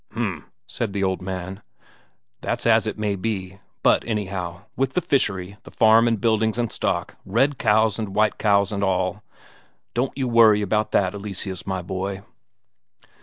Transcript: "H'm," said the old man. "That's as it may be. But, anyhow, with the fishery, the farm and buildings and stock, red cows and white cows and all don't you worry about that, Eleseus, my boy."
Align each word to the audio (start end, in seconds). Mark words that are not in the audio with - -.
"H'm," 0.13 0.45
said 0.65 0.93
the 0.93 1.03
old 1.03 1.21
man. 1.21 1.61
"That's 2.41 2.65
as 2.65 2.87
it 2.87 2.97
may 2.97 3.15
be. 3.15 3.59
But, 3.83 4.03
anyhow, 4.03 4.61
with 4.75 4.93
the 4.93 4.99
fishery, 5.01 5.57
the 5.61 5.69
farm 5.69 6.07
and 6.07 6.19
buildings 6.19 6.57
and 6.57 6.71
stock, 6.71 7.17
red 7.23 7.59
cows 7.59 7.99
and 7.99 8.15
white 8.15 8.39
cows 8.39 8.71
and 8.71 8.83
all 8.83 9.21
don't 9.93 10.17
you 10.17 10.27
worry 10.27 10.63
about 10.63 10.91
that, 10.93 11.13
Eleseus, 11.13 11.67
my 11.67 11.83
boy." 11.83 12.23